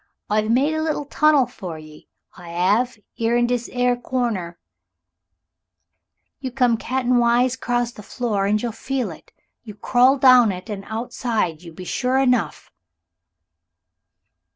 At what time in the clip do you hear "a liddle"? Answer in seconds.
0.73-1.05